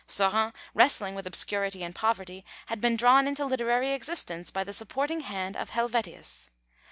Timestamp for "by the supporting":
4.49-5.19